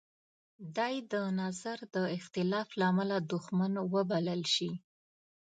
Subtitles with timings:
[0.77, 4.71] دی د نظر د اختلاف لامله دوښمن وبلل شي.